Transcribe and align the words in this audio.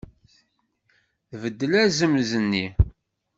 Tbeddel 1.29 1.73
azemz-nni. 1.83 2.65